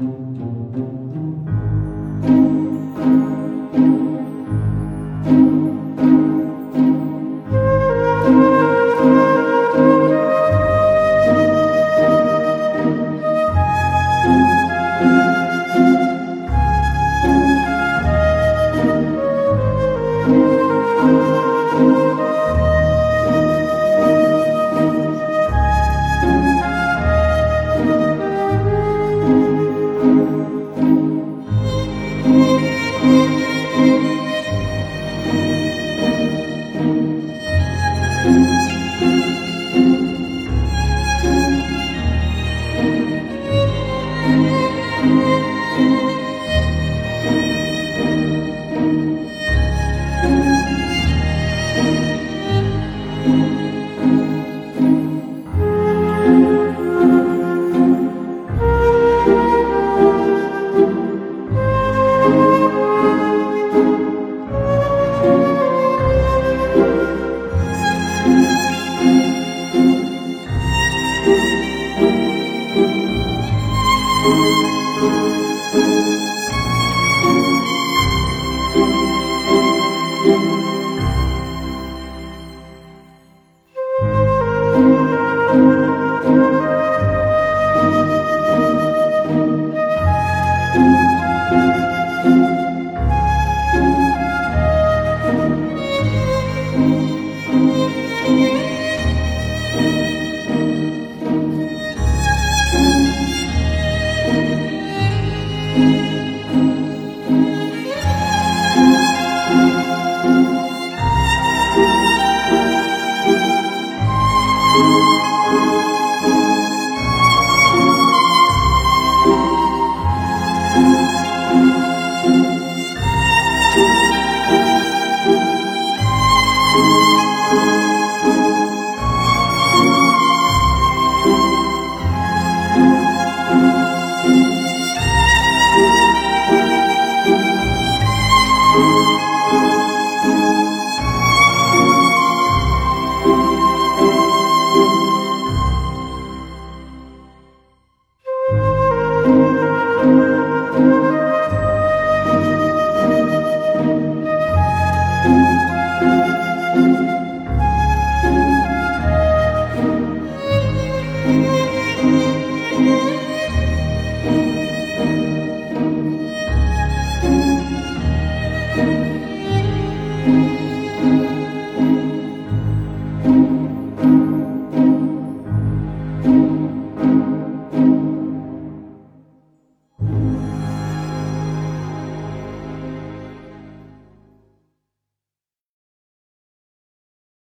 [0.00, 1.19] Música